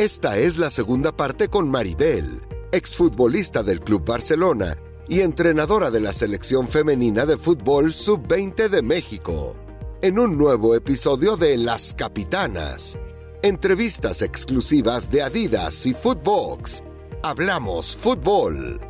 [0.00, 2.40] Esta es la segunda parte con Maribel,
[2.72, 9.54] exfutbolista del Club Barcelona y entrenadora de la selección femenina de fútbol sub-20 de México,
[10.00, 12.96] en un nuevo episodio de Las Capitanas.
[13.42, 16.82] Entrevistas exclusivas de Adidas y Footbox.
[17.22, 18.80] Hablamos fútbol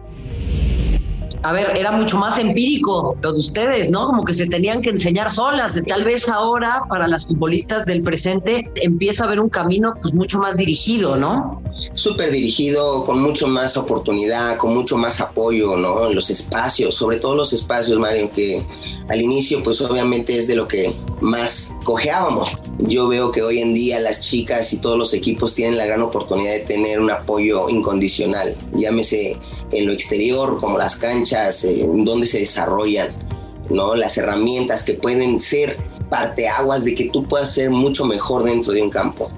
[1.42, 4.06] a ver, era mucho más empírico lo de ustedes, ¿no?
[4.06, 5.80] Como que se tenían que enseñar solas.
[5.86, 10.38] Tal vez ahora para las futbolistas del presente empieza a haber un camino pues mucho
[10.38, 11.62] más dirigido, ¿no?
[11.94, 16.08] Súper dirigido, con mucho más oportunidad, con mucho más apoyo, ¿no?
[16.08, 18.62] En los espacios, sobre todo los espacios, Mario, que
[19.10, 22.52] al inicio pues obviamente es de lo que más cojeábamos.
[22.78, 26.00] Yo veo que hoy en día las chicas y todos los equipos tienen la gran
[26.00, 29.36] oportunidad de tener un apoyo incondicional, llámese
[29.72, 33.08] en lo exterior, como las canchas, eh, donde se desarrollan,
[33.68, 33.96] ¿no?
[33.96, 35.76] Las herramientas que pueden ser
[36.08, 39.30] parteaguas de que tú puedas ser mucho mejor dentro de un campo.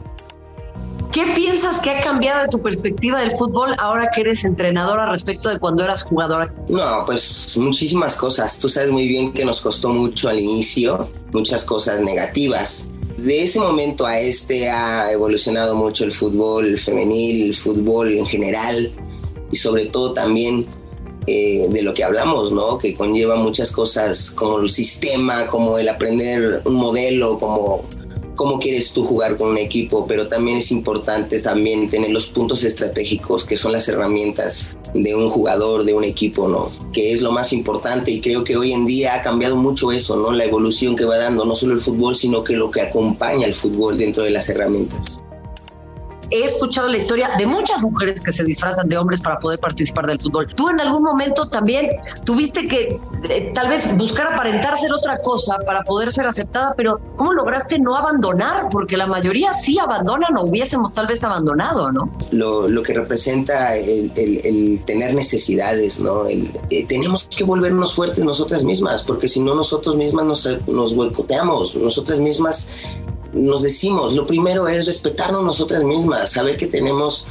[1.12, 5.50] ¿Qué piensas que ha cambiado de tu perspectiva del fútbol ahora que eres entrenadora respecto
[5.50, 6.54] de cuando eras jugadora?
[6.68, 8.58] No, pues muchísimas cosas.
[8.58, 12.86] Tú sabes muy bien que nos costó mucho al inicio, muchas cosas negativas.
[13.18, 18.90] De ese momento a este ha evolucionado mucho el fútbol femenil, el fútbol en general
[19.50, 20.66] y sobre todo también
[21.26, 22.78] eh, de lo que hablamos, ¿no?
[22.78, 27.84] Que conlleva muchas cosas como el sistema, como el aprender un modelo, como
[28.36, 32.64] cómo quieres tú jugar con un equipo, pero también es importante también tener los puntos
[32.64, 36.70] estratégicos, que son las herramientas de un jugador, de un equipo, ¿no?
[36.92, 40.16] Que es lo más importante y creo que hoy en día ha cambiado mucho eso,
[40.16, 40.32] ¿no?
[40.32, 43.54] La evolución que va dando no solo el fútbol, sino que lo que acompaña al
[43.54, 45.21] fútbol dentro de las herramientas
[46.32, 50.06] he escuchado la historia de muchas mujeres que se disfrazan de hombres para poder participar
[50.06, 50.46] del fútbol.
[50.54, 51.90] Tú en algún momento también
[52.24, 57.00] tuviste que eh, tal vez buscar aparentar ser otra cosa para poder ser aceptada, pero
[57.16, 58.68] ¿cómo lograste no abandonar?
[58.70, 62.10] Porque la mayoría sí abandonan o hubiésemos tal vez abandonado, ¿no?
[62.30, 66.26] Lo, lo que representa el, el, tener necesidades, ¿no?
[66.28, 71.76] Eh, tenemos que volvernos fuertes nosotras mismas, porque si no nosotros mismas nos, nos boicoteamos,
[71.76, 72.68] nosotras mismas
[73.32, 77.26] nos decimos, lo primero es respetarnos nosotras mismas, saber que tenemos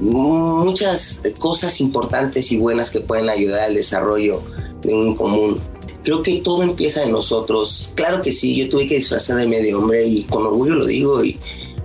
[0.00, 4.42] muchas cosas importantes y buenas que pueden ayudar al desarrollo
[4.82, 5.60] de un común.
[6.02, 7.92] Creo que todo empieza en nosotros.
[7.94, 11.22] Claro que sí, yo tuve que disfrazarme de hombre y con orgullo lo digo.
[11.22, 11.38] Y,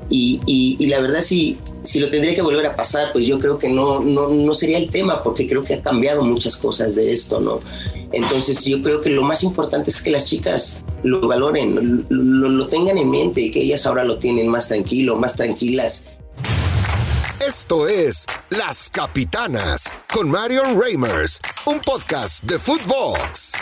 [0.09, 3.57] y, y, la verdad, si, si lo tendría que volver a pasar, pues yo creo
[3.57, 7.13] que no, no, no sería el tema, porque creo que ha cambiado muchas cosas de
[7.13, 7.59] esto, ¿no?
[8.11, 12.97] Entonces yo creo que lo más importante es que las chicas lo valoren, lo, tengan
[12.97, 16.03] en mente y que ellas ahora lo tienen más tranquilo, más tranquilas.
[17.45, 23.53] Esto es Las Capitanas con Marion Reimers, un podcast de Footbox.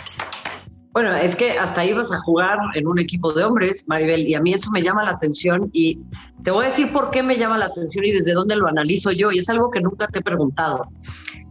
[0.94, 4.40] Bueno, es que hasta ibas a jugar en un equipo de hombres, Maribel, y a
[4.40, 5.98] mí eso me llama la atención y
[6.44, 9.10] te voy a decir por qué me llama la atención y desde dónde lo analizo
[9.10, 10.86] yo, y es algo que nunca te he preguntado.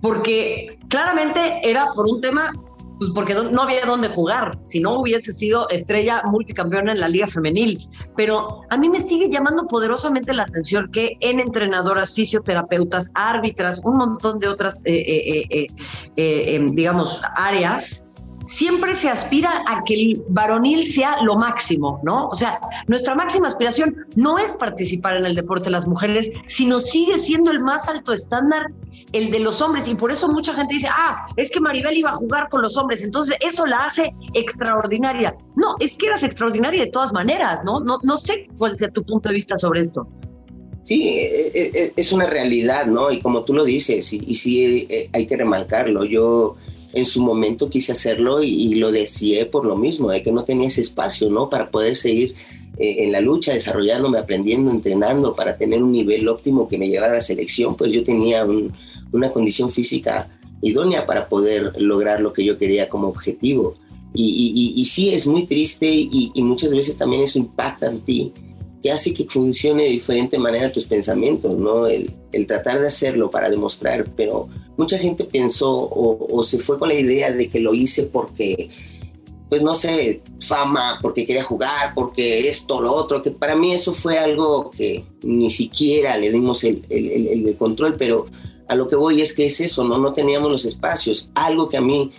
[0.02, 2.54] Porque claramente era por un tema
[3.00, 7.28] pues porque no, había dónde jugar, si no hubiese sido estrella multicampeona en la liga
[7.28, 7.90] femenil.
[8.16, 13.98] Pero a mí me sigue llamando poderosamente la atención que en entrenadoras, fisioterapeutas, árbitras, un
[13.98, 15.68] montón de otras, eh, eh,
[16.16, 18.13] eh, digamos, áreas,
[18.48, 22.28] siempre se aspira a que el varonil sea lo máximo, ¿no?
[22.28, 26.80] O sea, nuestra máxima aspiración no es participar en el deporte de las mujeres, sino
[26.80, 28.68] sigue siendo el más alto estándar
[29.14, 29.88] el de los hombres.
[29.88, 32.78] Y por eso mucha gente dice, ah, es que Maribel iba a jugar con los
[32.78, 35.36] hombres, entonces eso la hace extraordinaria.
[35.56, 37.80] No, es que eras extraordinaria de todas maneras, ¿no?
[37.80, 40.08] No, no sé cuál sea tu punto de vista sobre esto.
[40.82, 43.10] Sí, e, e, e, es una realidad, ¿no?
[43.10, 46.58] Y como tú lo dices, y, y sí eh, hay que remarcarlo, yo
[46.94, 50.68] en su momento quise hacerlo y, lo deseé por lo mismo, de que no tenía
[50.68, 51.50] ese espacio, ¿no?
[51.50, 52.36] Para poder seguir
[52.78, 57.14] eh, en la lucha, desarrollándome, aprendiendo, entrenando, para tener un nivel óptimo que me llevara
[57.14, 58.46] a la selección, pues yo tenía
[59.12, 60.30] una condición física
[60.62, 63.76] idónea para poder lograr lo que yo quería como objetivo.
[64.16, 68.32] Y, y, sí, es muy triste y, muchas veces también eso impacta en ti,
[68.84, 71.88] que hace que funcione de diferente manera tus pensamientos, ¿no?
[71.88, 76.90] El, el tratar de hacerlo para demostrar, pero mucha gente pensó o, se fue con
[76.90, 78.70] la idea de que lo hice porque,
[79.50, 83.94] pues no sé, fama, porque quería jugar, porque esto, lo otro, que para mí eso
[83.94, 88.26] fue algo que ni siquiera le dimos el, el, control, pero
[88.68, 89.98] a lo que voy es que es eso, ¿no?
[89.98, 92.12] No teníamos los espacios, algo que a mí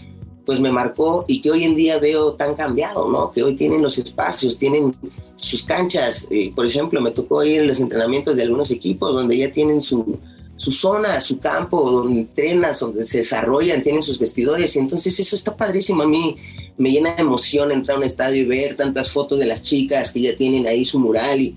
[0.44, 3.30] pues me marcó y que hoy en día veo tan cambiado, ¿no?
[3.32, 4.94] Que hoy tienen los espacios, tienen
[5.36, 9.36] sus canchas, eh, por ejemplo, me tocó ir en los entrenamientos de algunos equipos donde
[9.36, 10.18] ya tienen su,
[10.56, 14.74] su zona, su campo, donde entrenan, donde se desarrollan, tienen sus vestidores.
[14.76, 16.02] Y entonces eso está padrísimo.
[16.02, 16.36] A mí
[16.76, 20.12] me llena de emoción entrar a un estadio y ver tantas fotos de las chicas
[20.12, 21.40] que ya tienen ahí su mural.
[21.40, 21.56] Y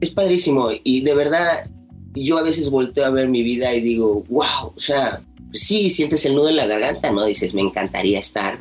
[0.00, 0.68] es padrísimo.
[0.84, 1.70] Y de verdad,
[2.14, 5.22] yo a veces volteo a ver mi vida y digo, wow, o sea,
[5.52, 7.24] sí, sientes el nudo en la garganta, ¿no?
[7.24, 8.58] Dices, me encantaría estar,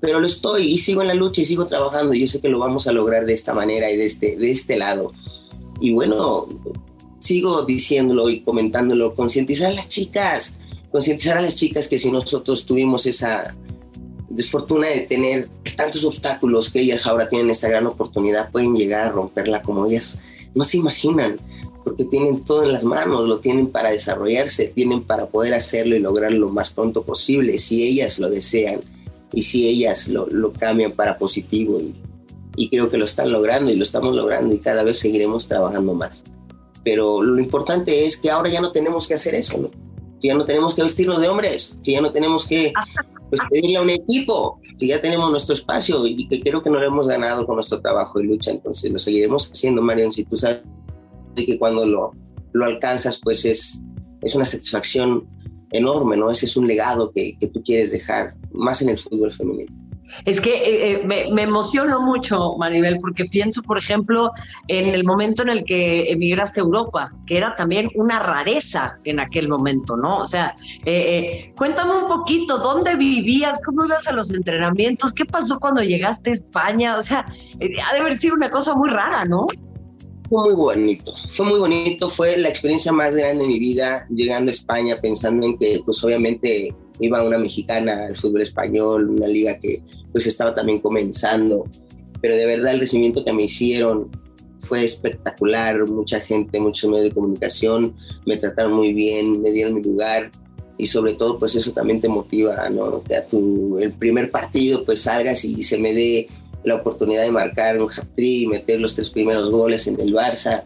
[0.00, 2.14] pero lo estoy y sigo en la lucha y sigo trabajando.
[2.14, 4.76] Yo sé que lo vamos a lograr de esta manera y de este, de este
[4.76, 5.12] lado.
[5.80, 6.46] Y bueno,
[7.18, 10.54] sigo diciéndolo y comentándolo, concientizar a las chicas,
[10.90, 13.56] concientizar a las chicas que si nosotros tuvimos esa
[14.28, 19.10] desfortuna de tener tantos obstáculos que ellas ahora tienen esta gran oportunidad, pueden llegar a
[19.10, 20.18] romperla como ellas
[20.54, 21.36] no se imaginan,
[21.84, 26.00] porque tienen todo en las manos, lo tienen para desarrollarse, tienen para poder hacerlo y
[26.00, 28.80] lograrlo lo más pronto posible, si ellas lo desean
[29.32, 31.78] y si ellas lo, cambian para positivo.
[31.80, 31.94] Y,
[32.56, 35.94] y creo que lo están logrando y lo estamos logrando y cada vez seguiremos trabajando
[35.94, 36.22] más.
[36.84, 39.70] Pero lo importante es que ahora ya no tenemos que hacer eso, ¿no?
[40.20, 42.72] que ya no tenemos que vestirnos de hombres, que ya no tenemos que
[43.28, 46.78] pues, pedirle a un equipo, que ya tenemos nuestro espacio y que creo que no
[46.78, 50.36] lo hemos ganado con nuestro trabajo y lucha, entonces lo seguiremos haciendo, Marion, si tú
[50.36, 50.60] sabes
[51.34, 52.12] que cuando lo,
[52.52, 53.80] lo alcanzas, pues es,
[54.22, 55.26] es una satisfacción
[55.70, 56.30] enorme, ¿no?
[56.30, 59.72] Ese es un legado que, que tú quieres dejar, más en el fútbol femenino.
[60.24, 64.32] Es que eh, eh, me, me, emociono mucho, Maribel, porque pienso, por ejemplo,
[64.66, 69.20] en el momento en el que emigraste a Europa, que era también una rareza en
[69.20, 70.18] aquel momento, ¿no?
[70.18, 70.54] O sea,
[70.84, 73.60] eh, cuéntame un poquito, ¿dónde vivías?
[73.64, 75.12] ¿Cómo ibas a los entrenamientos?
[75.12, 76.96] ¿Qué pasó cuando llegaste a España?
[76.96, 79.46] O sea, ha de haber sido una cosa muy rara, ¿no?
[80.28, 84.50] Fue muy bonito, fue muy bonito, fue la experiencia más grande de mi vida llegando
[84.50, 89.58] a España pensando en que pues obviamente iba una mexicana al fútbol español, una liga
[89.58, 89.82] que
[90.12, 91.64] pues estaba también comenzando,
[92.20, 94.10] pero de verdad el recibimiento que me hicieron
[94.58, 97.94] fue espectacular, mucha gente, muchos medios de comunicación
[98.26, 100.30] me trataron muy bien, me dieron mi lugar
[100.76, 103.02] y sobre todo pues eso también te motiva, ¿no?
[103.02, 106.28] Que a tu, el primer partido pues salgas y se me dé
[106.64, 110.64] la oportunidad de marcar un hat-trick y meter los tres primeros goles en el Barça,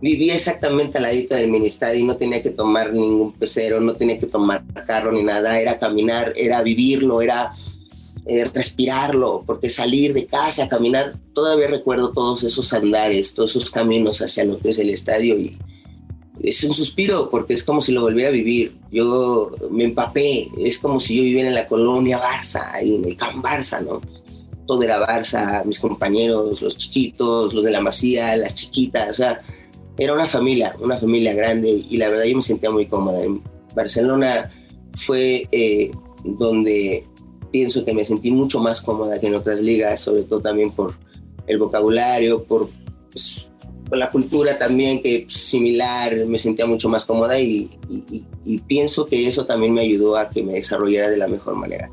[0.00, 4.18] vivía exactamente al ladito del ministerio y no tenía que tomar ningún pecero, no tenía
[4.18, 7.52] que tomar carro ni nada, era caminar, era vivirlo, era
[8.26, 14.20] eh, respirarlo, porque salir de casa, caminar, todavía recuerdo todos esos andares, todos esos caminos
[14.20, 15.56] hacia lo que es el estadio y
[16.40, 18.74] es un suspiro porque es como si lo volviera a vivir.
[18.90, 23.16] Yo me empapé, es como si yo viviera en la colonia Barça, ahí en el
[23.16, 24.00] Camp Barça, ¿no?
[24.66, 29.40] Todo era Barça, mis compañeros, los chiquitos, los de la masía, las chiquitas, o sea,
[29.98, 33.22] era una familia, una familia grande y la verdad yo me sentía muy cómoda.
[33.22, 33.42] En
[33.74, 34.50] Barcelona
[34.94, 35.90] fue eh,
[36.24, 37.06] donde
[37.50, 40.94] pienso que me sentí mucho más cómoda que en otras ligas, sobre todo también por
[41.46, 42.70] el vocabulario, por,
[43.10, 43.46] pues,
[43.98, 47.70] la cultura también que similar, me sentía mucho más cómoda y,
[48.44, 51.90] y, pienso que eso también me ayudó a que me desarrollara de la mejor manera.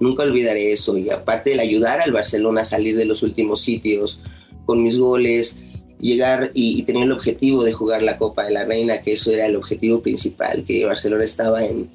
[0.00, 4.20] Nunca olvidaré eso y aparte de ayudar al Barcelona a salir de los últimos sitios
[4.66, 5.56] con mis goles,
[6.00, 9.46] llegar y, tener el objetivo de jugar la Copa de la Reina, que eso era
[9.46, 11.88] el objetivo principal, que Barcelona estaba en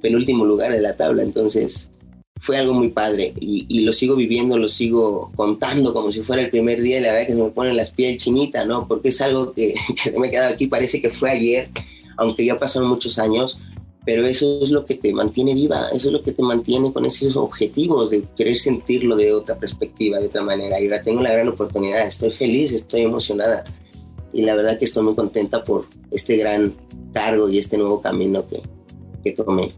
[0.00, 1.90] penúltimo lugar de la tabla, entonces
[2.40, 6.48] fue algo muy padre y, lo sigo viviendo, lo sigo contando como si fuera el
[6.48, 8.88] primer día y la verdad que se me ponen las piel chinita, ¿no?
[8.88, 9.74] Porque es algo que,
[10.18, 11.68] me he quedado aquí, parece que fue ayer,
[12.16, 13.58] aunque ya pasaron muchos años,
[14.06, 17.04] pero eso es lo que te mantiene viva, eso es lo que te mantiene con
[17.04, 20.80] esos objetivos de querer sentirlo de otra perspectiva, de otra manera.
[20.80, 23.64] Y ahora tengo la gran oportunidad, estoy feliz, estoy emocionada
[24.32, 26.72] y la verdad que estoy muy contenta por este gran
[27.12, 28.62] cargo y este nuevo camino que,
[29.22, 29.74] que tomé.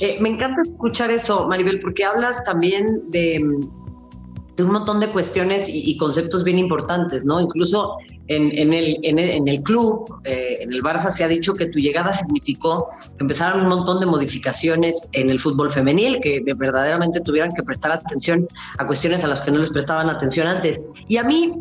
[0.00, 3.40] Eh, me encanta escuchar eso, Maribel, porque hablas también de,
[4.58, 7.40] de un montón de cuestiones y, conceptos bien importantes, ¿no?
[7.40, 11.78] Incluso en, el, en, el, club, eh, en el Barça, se ha dicho que tu
[11.78, 17.50] llegada significó que empezaron un montón de modificaciones en el fútbol femenil, que verdaderamente tuvieran
[17.52, 20.84] que prestar atención a cuestiones a las que no les prestaban atención antes.
[21.06, 21.52] Y a mí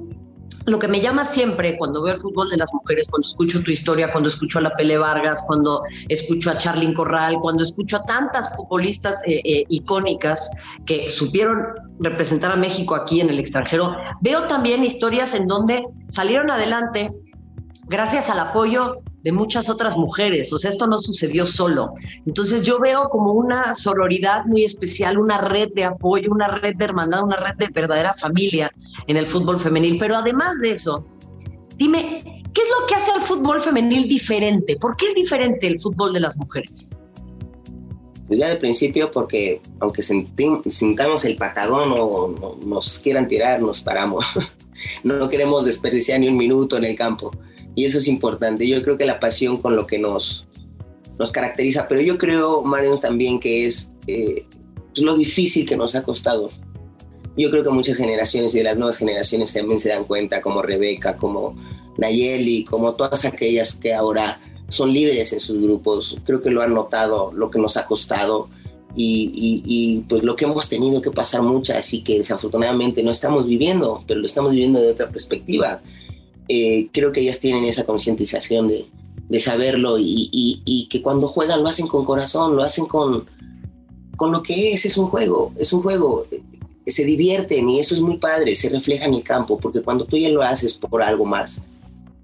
[0.68, 3.72] lo que me llama siempre cuando veo el fútbol de las mujeres, cuando escucho tu
[3.72, 8.04] historia, cuando escucho a la Pele Vargas, cuando escucho a Charlyn Corral, cuando escucho a
[8.04, 10.52] tantas futbolistas eh, eh, icónicas
[10.86, 11.64] que supieron
[12.00, 17.12] representar a México aquí en el extranjero, veo también historias en donde salieron adelante
[17.86, 20.52] gracias al apoyo de muchas otras mujeres.
[20.54, 21.94] O sea, esto no sucedió solo.
[22.26, 26.86] Entonces yo veo como una sororidad muy especial, una red de apoyo, una red de
[26.86, 28.72] hermandad, una red de verdadera familia
[29.08, 29.98] en el fútbol femenil.
[30.00, 31.06] Pero además de eso,
[31.78, 32.20] dime,
[32.54, 34.78] ¿qué es lo que hace al fútbol femenil diferente?
[34.78, 36.90] ¿Por qué es diferente el fútbol de las mujeres?
[38.28, 44.26] Pues ya de principio, porque aunque sintamos el patadón o nos quieran tirar, nos paramos.
[45.04, 47.32] no queremos desperdiciar ni un minuto en el campo
[47.78, 48.68] y eso es importante.
[48.68, 50.48] Yo creo que la pasión con lo que nos,
[51.20, 54.48] nos caracteriza, pero yo creo, Mariano, también que es eh,
[54.88, 56.50] pues, lo difícil que nos ha costado.
[57.38, 60.64] Yo creo que muchas generaciones y de las nuevas generaciones también se dan cuenta, como
[60.64, 61.56] Rebeca, como
[62.00, 66.74] Nayeli, como todas aquellas que ahora son líderes en sus grupos, creo que lo han
[66.74, 68.50] notado, lo que nos ha costado
[68.96, 74.04] y, pues lo que hemos tenido que pasar muchas y que desafortunadamente no estamos viviendo,
[74.08, 75.82] pero lo estamos viviendo de otra perspectiva.
[76.48, 78.86] Eh, creo que ellas tienen esa concientización de,
[79.30, 83.25] de, saberlo y, y, que cuando juegan lo hacen con corazón, lo hacen con,
[84.16, 86.25] con lo que es, es un juego, es un juego,
[86.86, 90.18] se divierten y eso es muy padre, se refleja en el campo, porque cuando tú
[90.18, 91.62] ya lo haces por algo más,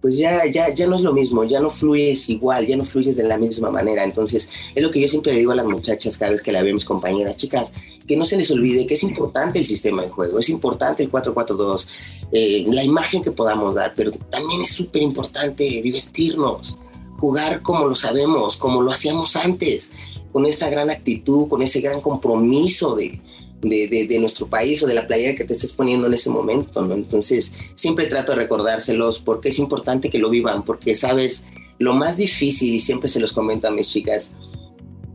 [0.04, 3.16] pues ya, ya, ya no es lo mismo, ya no fluyes igual, ya no fluyes
[3.16, 4.04] de la misma manera.
[4.04, 6.62] Entonces, es lo que yo siempre le digo a las muchachas cada vez que la
[6.62, 7.72] veo, mis compañeras, chicas,
[8.06, 11.12] que no se les olvide que es importante el sistema de juego, es importante el
[11.12, 11.88] 4-4-2,
[12.32, 16.78] eh, la imagen que podamos dar, pero también es súper importante divertirnos,
[17.20, 19.92] jugar como lo sabemos, como lo hacíamos antes,
[20.32, 23.22] con esa gran actitud, con ese gran compromiso de,
[23.62, 26.96] de, nuestro país o de la playa que te estés poniendo en ese momento, ¿no?
[26.96, 31.46] Entonces, siempre trato de recordárselos porque es importante que lo vivan, porque, ¿sabes?
[31.80, 34.34] Lo más difícil, y siempre se los comento a mis chicas,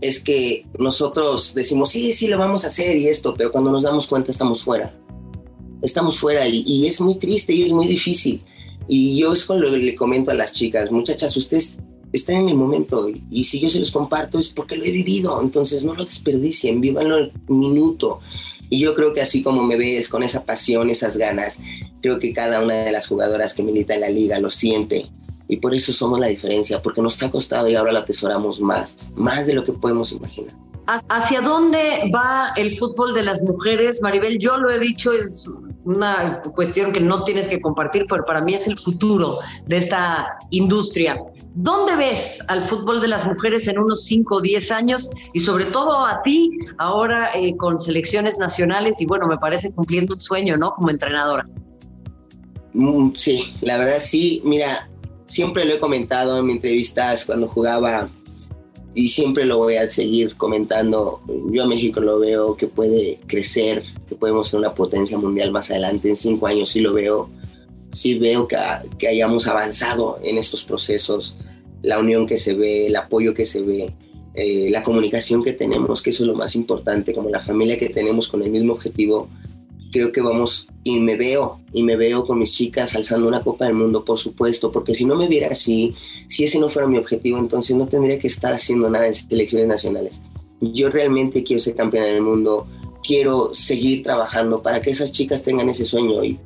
[0.01, 3.83] es que nosotros decimos, sí, sí, lo vamos a hacer y esto, pero cuando nos
[3.83, 4.95] damos cuenta estamos fuera.
[5.83, 8.43] Estamos fuera y, y es muy triste y es muy difícil.
[8.89, 11.77] Y yo es con lo que le comento a las chicas, muchachas, ustedes
[12.13, 15.41] están en el momento y, si yo se los comparto es porque lo he vivido,
[15.43, 18.21] entonces no lo desperdicien, vívanlo el minuto.
[18.71, 21.59] Y yo creo que así como me ves con esa pasión, esas ganas,
[22.03, 25.11] creo que cada una de las jugadoras que milita en la liga lo siente.
[25.49, 29.11] Y por eso somos la diferencia, porque nos ha costado y ahora lo atesoramos más,
[29.17, 30.55] más de lo que podemos imaginar.
[31.09, 34.39] ¿Hacia dónde va el fútbol de las mujeres, Maribel?
[34.39, 35.45] Yo lo he dicho, es
[35.85, 40.39] una cuestión que no tienes que compartir, pero para mí es el futuro de esta
[40.51, 41.19] industria.
[41.55, 45.11] ¿Dónde ves al fútbol de las mujeres en unos 5 o 10 años?
[45.35, 50.15] Y sobre todo a ti, ahora eh, con selecciones nacionales y bueno, me parece cumpliendo
[50.15, 50.73] un sueño, ¿no?
[50.73, 51.47] Como entrenadora.
[52.73, 54.41] Mm, sí, la verdad sí.
[54.45, 54.88] Mira,
[55.29, 58.11] siempre lo he comentado en mis entrevistas cuando jugaba
[58.95, 61.21] y siempre lo voy a seguir comentando.
[61.53, 65.71] Yo a México lo veo que puede crecer, que podemos ser una potencia mundial más
[65.71, 66.09] adelante.
[66.09, 67.31] En cinco años sí lo veo,
[67.93, 68.57] sí veo que,
[69.07, 71.37] hayamos avanzado en estos procesos,
[71.83, 73.93] la unión que se ve, el apoyo que se ve.
[74.35, 77.89] Eh, la comunicación que tenemos, que eso es lo más importante, como la familia que
[77.89, 79.29] tenemos con el mismo objetivo,
[79.91, 83.67] creo que vamos y me veo y me veo con mis chicas alzando una copa
[83.67, 85.95] del mundo, por supuesto, porque si no me viera así,
[86.29, 89.69] si ese no fuera mi objetivo, entonces no tendría que estar haciendo nada en selecciones
[89.69, 90.23] nacionales.
[90.61, 92.67] Yo realmente quiero ser campeona del mundo,
[93.03, 96.39] quiero seguir trabajando para que esas chicas tengan ese sueño y,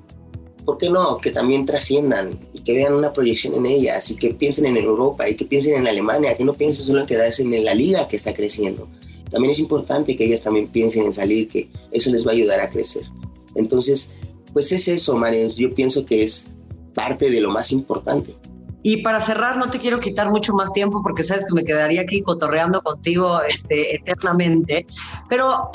[0.65, 1.19] ¿por qué no?
[1.19, 5.29] Que también trasciendan y que vean una proyección en ellas y que piensen en Europa
[5.29, 8.17] y que piensen en Alemania, que no piensen solo en quedarse en la liga que
[8.17, 8.89] está creciendo.
[9.31, 12.61] También es importante que ellas también piensen en salir, que eso les va a ayudar
[12.61, 13.05] a crecer.
[13.54, 14.11] Entonces,
[14.52, 15.49] pues es eso, Marian.
[15.49, 16.52] Yo pienso que es
[16.94, 18.37] parte de lo más importante.
[18.82, 22.00] Y para cerrar, no te quiero quitar mucho más tiempo porque sabes que me quedaría
[22.00, 24.87] aquí cotorreando contigo este, eternamente.
[25.28, 25.71] Pero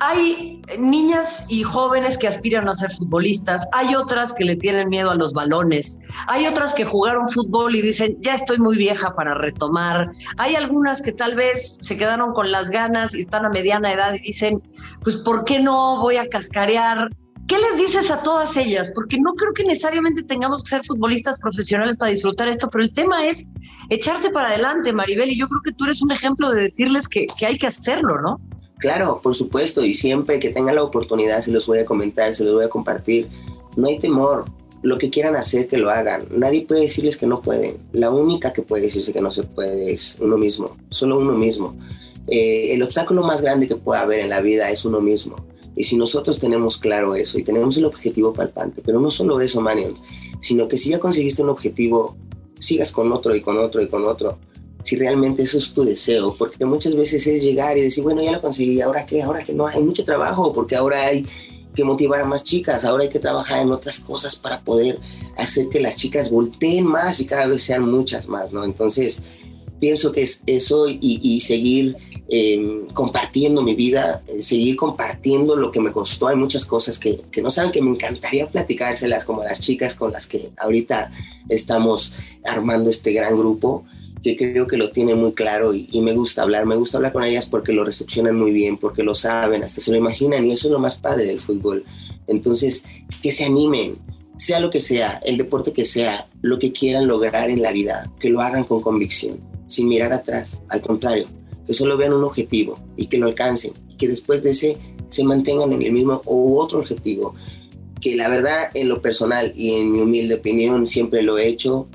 [0.00, 5.10] hay niñas y jóvenes que aspiran a ser futbolistas, hay otras que le tienen miedo
[5.10, 9.34] a los balones, hay otras que jugaron fútbol y dicen, ya estoy muy vieja para
[9.34, 13.92] retomar, hay algunas que tal vez se quedaron con las ganas y están a mediana
[13.92, 14.62] edad y dicen,
[15.02, 17.08] pues ¿por qué no voy a cascarear?
[17.46, 18.90] ¿Qué les dices a todas ellas?
[18.94, 22.94] Porque no creo que necesariamente tengamos que ser futbolistas profesionales para disfrutar esto, pero el
[22.94, 23.44] tema es
[23.90, 27.26] echarse para adelante, Maribel, y yo creo que tú eres un ejemplo de decirles que,
[27.38, 28.40] que hay que hacerlo, ¿no?
[28.78, 32.44] Claro, por supuesto, y siempre que tengan la oportunidad se los voy a comentar, se
[32.44, 33.28] los voy a compartir.
[33.76, 34.44] No hay temor,
[34.82, 36.26] lo que quieran hacer, que lo hagan.
[36.30, 37.78] Nadie puede decirles que no pueden.
[37.92, 41.76] La única que puede decirse que no se puede es uno mismo, solo uno mismo.
[42.26, 45.36] Eh, el obstáculo más grande que puede haber en la vida es uno mismo.
[45.76, 49.60] Y si nosotros tenemos claro eso y tenemos el objetivo palpante, pero no solo eso,
[49.60, 49.94] Manion,
[50.40, 52.16] sino que si ya conseguiste un objetivo,
[52.60, 54.38] sigas con otro y con otro y con otro
[54.84, 58.32] si realmente eso es tu deseo, porque muchas veces es llegar y decir, bueno, ya
[58.32, 61.26] lo conseguí, ahora qué, ahora que no hay mucho trabajo, porque ahora hay
[61.74, 65.00] que motivar a más chicas, ahora hay que trabajar en otras cosas para poder
[65.38, 68.62] hacer que las chicas volteen más y cada vez sean muchas más, ¿no?
[68.62, 69.22] Entonces,
[69.80, 71.96] pienso que es eso y, seguir
[72.28, 76.28] em, compartiendo mi vida, eh, seguir compartiendo lo que me costó.
[76.28, 80.12] Hay muchas cosas que, que, no saben que me encantaría platicárselas como las chicas con
[80.12, 81.10] las que ahorita
[81.48, 82.12] estamos
[82.44, 83.84] armando este gran grupo
[84.24, 86.64] que creo que lo tiene muy claro y, me gusta hablar.
[86.64, 89.90] Me gusta hablar con ellas porque lo recepcionan muy bien, porque lo saben, hasta se
[89.90, 91.84] lo imaginan y eso es lo más padre del fútbol.
[92.26, 92.84] Entonces,
[93.22, 93.98] que se animen,
[94.38, 98.10] sea lo que sea, el deporte que sea, lo que quieran lograr en la vida,
[98.18, 100.58] que lo hagan con convicción, sin mirar atrás.
[100.70, 101.26] Al contrario,
[101.66, 104.78] que solo vean un objetivo y que lo alcancen y que después de ese
[105.10, 107.34] se mantengan en el mismo o otro objetivo
[108.00, 111.88] que la verdad en lo personal y en mi humilde opinión siempre lo he hecho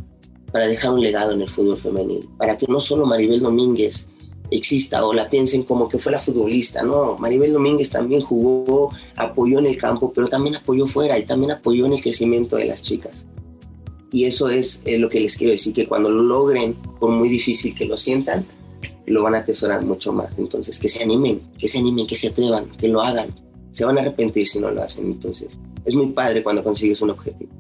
[0.51, 4.07] para dejar un legado en el fútbol femenino, para que no solo Maribel Domínguez
[4.51, 9.59] exista o la piensen como que fue la futbolista, no, Maribel Domínguez también jugó, apoyó
[9.59, 12.81] en el campo, pero también apoyó fuera y también apoyó en el crecimiento de las
[12.81, 13.25] chicas.
[14.11, 17.75] Y eso es, lo que les quiero decir, que cuando lo logren, por muy difícil
[17.75, 18.43] que lo sientan,
[19.05, 20.39] lo van a atesorar mucho más.
[20.39, 23.29] Entonces, que se animen, que se animen, que se atrevan, que lo hagan.
[23.69, 25.05] Se van a arrepentir si no lo hacen.
[25.05, 27.51] Entonces, es muy padre cuando consigues un objetivo.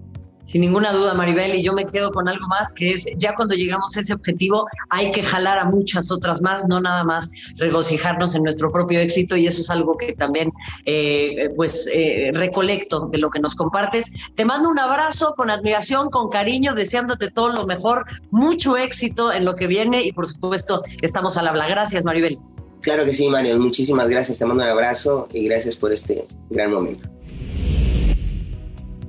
[0.51, 3.53] Sin ninguna duda, Maribel, y yo me quedo con algo más, que es ya cuando
[3.53, 8.33] llegamos a ese objetivo hay que jalar a muchas otras más, no nada más regocijarnos
[8.33, 10.51] en nuestro propio éxito, y eso es algo que también
[10.85, 14.11] eh, pues eh, recolecto de lo que nos compartes.
[14.35, 19.45] Te mando un abrazo con admiración, con cariño, deseándote todo lo mejor, mucho éxito en
[19.45, 21.67] lo que viene y por supuesto estamos al habla.
[21.67, 22.39] Gracias, Maribel.
[22.81, 26.71] Claro que sí, Mario, muchísimas gracias, te mando un abrazo y gracias por este gran
[26.71, 27.18] momento.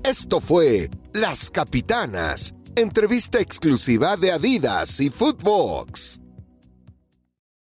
[0.04, 6.20] Esto fue Las Capitanas, entrevista exclusiva de Adidas y Footbox.